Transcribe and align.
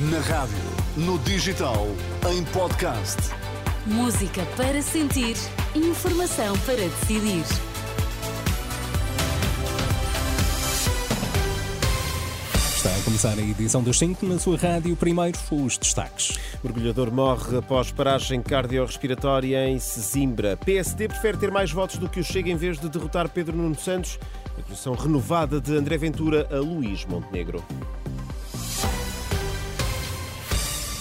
Na 0.00 0.20
rádio, 0.20 0.54
no 0.96 1.18
digital, 1.18 1.88
em 2.30 2.44
podcast. 2.52 3.16
Música 3.84 4.46
para 4.56 4.80
sentir, 4.80 5.34
informação 5.74 6.56
para 6.58 6.76
decidir. 6.76 7.42
Está 12.76 12.94
a 12.94 13.02
começar 13.02 13.36
a 13.36 13.42
edição 13.42 13.82
dos 13.82 13.98
5 13.98 14.24
na 14.24 14.38
sua 14.38 14.56
rádio. 14.56 14.94
Primeiro, 14.94 15.36
os 15.50 15.76
destaques. 15.76 16.38
Mergulhador 16.62 17.10
morre 17.10 17.58
após 17.58 17.90
paragem 17.90 18.40
cardiorrespiratória 18.40 19.68
em 19.68 19.80
Sesimbra. 19.80 20.56
PSD 20.58 21.08
prefere 21.08 21.38
ter 21.38 21.50
mais 21.50 21.72
votos 21.72 21.98
do 21.98 22.08
que 22.08 22.20
o 22.20 22.24
Chega 22.24 22.48
em 22.48 22.56
vez 22.56 22.78
de 22.78 22.88
derrotar 22.88 23.28
Pedro 23.28 23.56
Nuno 23.56 23.76
Santos. 23.76 24.16
Acusação 24.56 24.94
renovada 24.94 25.60
de 25.60 25.76
André 25.76 25.98
Ventura 25.98 26.46
a 26.52 26.60
Luís 26.60 27.04
Montenegro. 27.04 27.64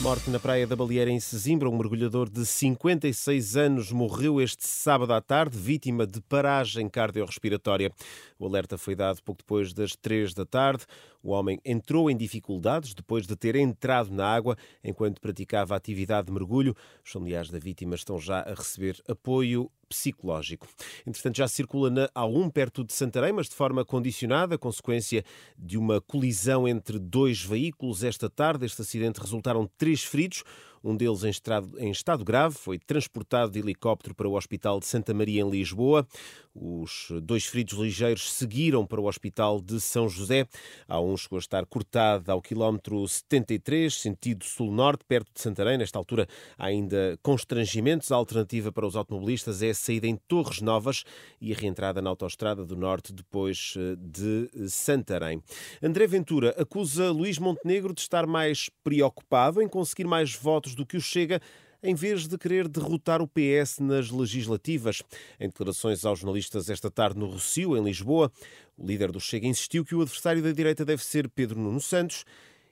Morte 0.00 0.30
na 0.30 0.38
praia 0.38 0.64
da 0.64 0.76
Baleeira, 0.76 1.10
em 1.10 1.18
Sesimbra. 1.18 1.68
Um 1.68 1.76
mergulhador 1.76 2.30
de 2.30 2.46
56 2.46 3.56
anos 3.56 3.90
morreu 3.90 4.40
este 4.40 4.64
sábado 4.64 5.12
à 5.12 5.20
tarde, 5.20 5.58
vítima 5.58 6.06
de 6.06 6.20
paragem 6.20 6.88
cardiorrespiratória. 6.88 7.90
O 8.38 8.46
alerta 8.46 8.78
foi 8.78 8.94
dado 8.94 9.20
pouco 9.24 9.42
depois 9.42 9.72
das 9.72 9.96
3 9.96 10.34
da 10.34 10.46
tarde. 10.46 10.84
O 11.20 11.30
homem 11.30 11.60
entrou 11.64 12.08
em 12.08 12.16
dificuldades 12.16 12.94
depois 12.94 13.26
de 13.26 13.34
ter 13.34 13.56
entrado 13.56 14.10
na 14.12 14.24
água 14.24 14.56
enquanto 14.84 15.20
praticava 15.20 15.74
atividade 15.74 16.28
de 16.28 16.32
mergulho. 16.32 16.76
Os 17.04 17.10
familiares 17.10 17.50
da 17.50 17.58
vítima 17.58 17.96
estão 17.96 18.20
já 18.20 18.42
a 18.42 18.54
receber 18.54 19.02
apoio 19.08 19.68
psicológico. 19.88 20.68
Entretanto, 21.06 21.36
já 21.36 21.48
circula 21.48 21.90
na 21.90 22.08
A1 22.08 22.52
perto 22.52 22.84
de 22.84 22.92
Santarém, 22.92 23.32
mas 23.32 23.48
de 23.48 23.54
forma 23.54 23.84
condicionada, 23.84 24.58
consequência 24.58 25.24
de 25.58 25.78
uma 25.78 26.00
colisão 26.00 26.68
entre 26.68 26.98
dois 26.98 27.42
veículos 27.42 28.04
esta 28.04 28.28
tarde. 28.28 28.66
Este 28.66 28.82
acidente 28.82 29.20
resultaram 29.20 29.68
três 29.78 30.04
feridos. 30.04 30.44
Um 30.82 30.96
deles 30.96 31.24
em 31.24 31.30
estado, 31.30 31.78
em 31.78 31.90
estado 31.90 32.24
grave 32.24 32.54
foi 32.54 32.78
transportado 32.78 33.52
de 33.52 33.58
helicóptero 33.58 34.14
para 34.14 34.28
o 34.28 34.36
Hospital 34.36 34.80
de 34.80 34.86
Santa 34.86 35.12
Maria, 35.12 35.42
em 35.42 35.50
Lisboa. 35.50 36.06
Os 36.54 37.08
dois 37.22 37.46
feridos 37.46 37.78
ligeiros 37.78 38.32
seguiram 38.32 38.84
para 38.84 39.00
o 39.00 39.06
Hospital 39.06 39.60
de 39.60 39.80
São 39.80 40.08
José. 40.08 40.46
Há 40.88 41.00
um 41.00 41.16
chegou 41.16 41.36
a 41.36 41.40
estar 41.40 41.64
cortado 41.66 42.30
ao 42.32 42.42
quilómetro 42.42 43.06
73, 43.06 43.94
sentido 43.94 44.44
sul-norte, 44.44 45.04
perto 45.06 45.32
de 45.32 45.40
Santarém. 45.40 45.78
Nesta 45.78 45.98
altura 45.98 46.26
há 46.56 46.66
ainda 46.66 47.18
constrangimentos. 47.22 48.10
A 48.10 48.16
alternativa 48.16 48.72
para 48.72 48.86
os 48.86 48.96
automobilistas 48.96 49.62
é 49.62 49.70
a 49.70 49.74
saída 49.74 50.06
em 50.06 50.16
Torres 50.26 50.60
Novas 50.60 51.04
e 51.40 51.52
a 51.52 51.56
reentrada 51.56 52.02
na 52.02 52.10
autoestrada 52.10 52.64
do 52.64 52.76
Norte 52.76 53.12
depois 53.12 53.74
eh, 53.76 53.96
de 53.96 54.68
Santarém. 54.68 55.42
André 55.82 56.06
Ventura 56.06 56.54
acusa 56.58 57.10
Luís 57.10 57.38
Montenegro 57.38 57.94
de 57.94 58.00
estar 58.00 58.26
mais 58.26 58.68
preocupado 58.82 59.62
em 59.62 59.68
conseguir 59.68 60.06
mais 60.06 60.34
votos 60.34 60.67
votos 60.68 60.74
do 60.74 60.86
que 60.86 60.96
o 60.96 61.00
Chega 61.00 61.40
em 61.82 61.94
vez 61.94 62.26
de 62.26 62.36
querer 62.36 62.66
derrotar 62.66 63.22
o 63.22 63.28
PS 63.28 63.78
nas 63.78 64.10
legislativas. 64.10 65.00
Em 65.38 65.46
declarações 65.46 66.04
aos 66.04 66.18
jornalistas 66.18 66.68
esta 66.68 66.90
tarde 66.90 67.18
no 67.18 67.26
Rocio, 67.26 67.76
em 67.76 67.84
Lisboa, 67.84 68.32
o 68.76 68.84
líder 68.84 69.12
do 69.12 69.20
Chega 69.20 69.46
insistiu 69.46 69.84
que 69.84 69.94
o 69.94 70.02
adversário 70.02 70.42
da 70.42 70.50
direita 70.50 70.84
deve 70.84 71.04
ser 71.04 71.28
Pedro 71.28 71.60
Nuno 71.60 71.80
Santos 71.80 72.24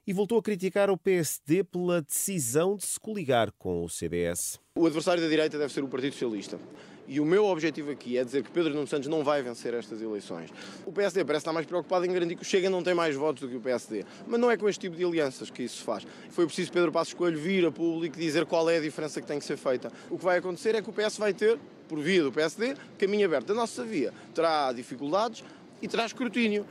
e 0.05 0.12
voltou 0.12 0.39
a 0.39 0.42
criticar 0.42 0.91
o 0.91 0.97
PSD 0.97 1.64
pela 1.64 2.02
decisão 2.02 2.77
de 2.77 2.84
se 2.84 2.98
coligar 2.98 3.52
com 3.58 3.84
o 3.84 3.89
CDS. 3.89 4.61
O 4.77 4.86
adversário 4.86 5.22
da 5.22 5.28
direita 5.28 5.56
deve 5.56 5.72
ser 5.72 5.84
o 5.84 5.89
Partido 5.89 6.12
Socialista. 6.12 6.58
E 7.09 7.21
o 7.21 7.25
meu 7.25 7.45
objetivo 7.45 7.91
aqui 7.91 8.19
é 8.19 8.25
dizer 8.25 8.43
que 8.43 8.51
Pedro 8.51 8.75
Nuno 8.75 8.87
Santos 8.87 9.09
não 9.09 9.23
vai 9.23 9.43
vencer 9.43 9.75
estas 9.75 10.03
eleições. 10.03 10.51
O 10.85 10.93
PSD 10.93 11.25
parece 11.25 11.43
estar 11.43 11.53
mais 11.53 11.67
preocupado 11.67 12.05
em 12.05 12.13
garantir 12.13 12.37
que 12.37 12.43
o 12.43 12.45
Chega 12.45 12.69
não 12.69 12.83
tem 12.83 12.95
mais 12.95 13.15
votos 13.15 13.43
do 13.43 13.48
que 13.48 13.57
o 13.57 13.61
PSD. 13.61 14.05
Mas 14.27 14.41
não 14.41 14.51
é 14.51 14.57
com 14.57 14.69
este 14.69 14.81
tipo 14.81 14.97
de 14.97 15.05
alianças 15.05 15.51
que 15.51 15.63
isso 15.63 15.79
se 15.79 15.83
faz. 15.83 16.07
Foi 16.31 16.47
preciso 16.47 16.73
Pedro 16.73 16.91
Passos 16.91 17.15
Coelho 17.15 17.39
vir 17.39 17.65
a 17.65 17.71
público 17.71 18.17
e 18.17 18.21
dizer 18.21 18.45
qual 18.47 18.69
é 18.69 18.79
a 18.79 18.81
diferença 18.81 19.21
que 19.21 19.27
tem 19.27 19.39
que 19.39 19.45
ser 19.45 19.57
feita. 19.57 19.93
O 20.11 20.19
que 20.19 20.25
vai 20.25 20.39
acontecer 20.39 20.75
é 20.75 20.83
que 20.83 20.91
o 20.91 20.93
PS 20.93 21.19
vai 21.19 21.33
ter, 21.33 21.59
por 21.89 22.01
via 22.01 22.23
do 22.23 22.33
PSD, 22.33 22.75
caminho 22.98 23.27
aberto. 23.27 23.53
A 23.53 23.55
nossa 23.55 23.85
via 23.85 24.13
terá 24.35 24.73
dificuldades 24.73 25.45
e 25.80 25.86
terá 25.86 26.07
escrutínio. 26.07 26.67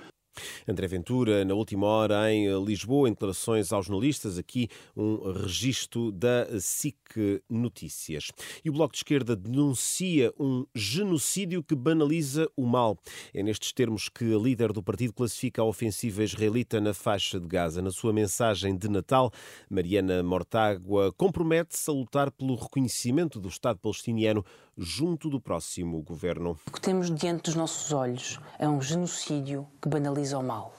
André 0.67 0.87
Ventura, 0.87 1.43
na 1.45 1.53
última 1.53 1.87
hora 1.87 2.31
em 2.31 2.47
Lisboa, 2.63 3.07
em 3.07 3.11
declarações 3.11 3.71
aos 3.71 3.85
jornalistas, 3.85 4.37
aqui 4.37 4.69
um 4.95 5.31
registro 5.31 6.11
da 6.11 6.47
SIC 6.59 7.43
Notícias. 7.49 8.31
E 8.63 8.69
o 8.69 8.73
Bloco 8.73 8.93
de 8.93 8.99
Esquerda 8.99 9.35
denuncia 9.35 10.33
um 10.39 10.65
genocídio 10.73 11.63
que 11.63 11.75
banaliza 11.75 12.49
o 12.55 12.65
mal. 12.65 12.97
É 13.33 13.43
nestes 13.43 13.71
termos 13.71 14.09
que 14.09 14.33
a 14.33 14.37
líder 14.37 14.73
do 14.73 14.81
partido 14.81 15.13
classifica 15.13 15.61
a 15.61 15.65
ofensiva 15.65 16.23
israelita 16.23 16.81
na 16.81 16.93
faixa 16.93 17.39
de 17.39 17.47
Gaza. 17.47 17.81
Na 17.81 17.91
sua 17.91 18.11
mensagem 18.11 18.75
de 18.75 18.89
Natal, 18.89 19.31
Mariana 19.69 20.23
Mortágua 20.23 21.13
compromete-se 21.13 21.89
a 21.89 21.93
lutar 21.93 22.31
pelo 22.31 22.55
reconhecimento 22.55 23.39
do 23.39 23.49
Estado 23.49 23.79
palestiniano 23.79 24.43
junto 24.77 25.29
do 25.29 25.39
próximo 25.39 26.01
governo. 26.01 26.57
O 26.67 26.71
que 26.71 26.81
temos 26.81 27.13
diante 27.13 27.43
dos 27.43 27.55
nossos 27.55 27.91
olhos 27.93 28.39
é 28.59 28.67
um 28.67 28.81
genocídio 28.81 29.67
que 29.81 29.87
banaliza 29.87 30.24
o 30.33 30.41
mal. 30.41 30.73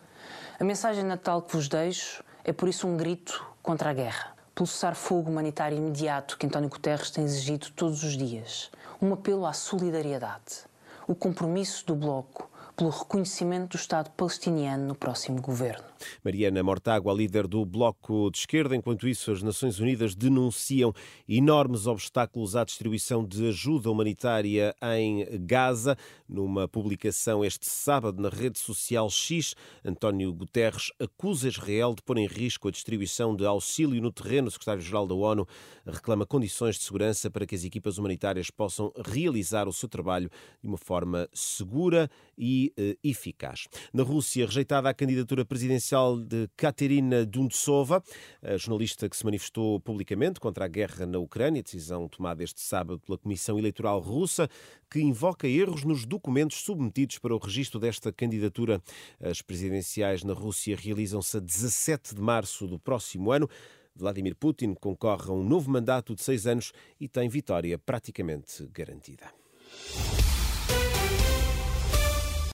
A 0.59 0.65
mensagem 0.65 1.05
Natal 1.05 1.43
que 1.43 1.55
vos 1.55 1.69
deixo 1.69 2.25
é 2.45 2.53
por 2.53 2.69
isso 2.69 2.87
um 2.87 2.97
grito 2.97 3.47
contra 3.63 3.91
a 3.91 3.93
guerra, 3.93 4.35
pelo 4.55 4.67
cessar-fogo 4.67 5.31
humanitário 5.31 5.77
imediato 5.77 6.39
que 6.39 6.47
António 6.47 6.69
Guterres 6.69 7.11
tem 7.11 7.25
exigido 7.25 7.71
todos 7.71 8.03
os 8.03 8.17
dias, 8.17 8.71
um 9.01 9.13
apelo 9.13 9.45
à 9.45 9.53
solidariedade, 9.53 10.65
o 11.07 11.15
compromisso 11.15 11.85
do 11.87 11.95
Bloco 11.95 12.51
pelo 12.77 12.91
reconhecimento 12.91 13.71
do 13.71 13.81
Estado 13.81 14.11
palestiniano 14.11 14.87
no 14.87 14.95
próximo 14.95 15.41
governo. 15.41 15.83
Mariana 16.23 16.63
Mortágua, 16.63 17.15
líder 17.15 17.47
do 17.47 17.65
Bloco 17.65 18.31
de 18.31 18.39
Esquerda. 18.39 18.77
Enquanto 18.77 19.09
isso, 19.09 19.33
as 19.33 19.43
Nações 19.43 19.81
Unidas 19.81 20.15
denunciam 20.15 20.93
enormes 21.27 21.87
obstáculos 21.87 22.55
à 22.55 22.65
distribuição 22.65 23.25
de 23.25 23.49
ajuda 23.49 23.91
humanitária 23.91 24.75
em 24.99 25.27
Gaza. 25.47 25.97
Numa 26.29 26.69
publicação 26.69 27.45
este 27.45 27.67
sábado 27.67 28.21
na 28.21 28.29
rede 28.29 28.59
social 28.59 29.09
X, 29.09 29.55
António 29.83 30.33
Guterres 30.35 30.93
acusa 31.01 31.49
Israel 31.49 31.95
de 31.95 32.03
pôr 32.03 32.19
em 32.19 32.27
risco 32.27 32.69
a 32.69 32.71
distribuição 32.71 33.35
de 33.35 33.47
auxílio 33.47 34.03
no 34.03 34.13
terreno. 34.13 34.49
O 34.49 34.51
secretário-geral 34.51 35.07
da 35.07 35.15
ONU 35.15 35.47
reclama 35.87 36.27
condições 36.27 36.77
de 36.77 36.83
segurança 36.83 37.31
para 37.31 37.47
que 37.47 37.55
as 37.55 37.65
equipas 37.65 37.97
humanitárias 37.97 38.51
possam 38.51 38.93
realizar 39.07 39.67
o 39.67 39.73
seu 39.73 39.89
trabalho 39.89 40.31
de 40.61 40.69
uma 40.69 40.77
forma 40.77 41.29
segura 41.33 42.11
e 42.37 42.66
eh, 42.77 42.97
eficaz. 43.03 43.67
Na 43.93 44.03
Rússia, 44.03 44.47
rejeitada 44.47 44.89
a 44.89 44.95
candidatura 44.95 45.45
presidencial 45.45 46.19
de 46.19 46.49
Katerina 46.57 47.25
Duntsova, 47.25 48.03
a 48.43 48.57
jornalista 48.57 49.09
que 49.09 49.17
se 49.17 49.25
manifestou 49.25 49.81
publicamente 49.81 50.41
contra 50.41 50.65
a 50.65 50.69
guerra 50.69 51.07
na 51.07 51.19
Ucrânia, 51.19 51.63
decisão 51.63 52.09
tomada 52.09 52.43
este 52.43 52.61
sábado 52.61 53.01
pela 53.01 53.19
Comissão 53.19 53.59
Eleitoral 53.59 54.01
Russa, 54.01 54.49
que 54.91 55.01
invoca 55.01 55.49
erros 55.49 55.85
nos 55.85 56.05
documentos 56.05 56.59
submetidos 56.59 57.19
para 57.19 57.35
o 57.35 57.39
registro 57.39 57.79
desta 57.81 58.13
candidatura. 58.13 58.81
As 59.21 59.43
presidenciais 59.43 60.23
na 60.23 60.33
Rússia 60.33 60.77
realizam-se 60.77 61.37
a 61.37 61.41
17 61.41 62.15
de 62.15 62.21
março 62.21 62.67
do 62.67 62.79
próximo 62.79 63.31
ano. 63.31 63.49
Vladimir 63.95 64.37
Putin 64.37 64.75
concorre 64.75 65.31
a 65.31 65.33
um 65.33 65.43
novo 65.43 65.71
mandato 65.71 66.15
de 66.15 66.23
seis 66.23 66.47
anos 66.47 66.73
e 67.01 67.09
tem 67.09 67.29
vitória 67.29 67.79
praticamente 67.79 68.67
garantida. 68.73 69.33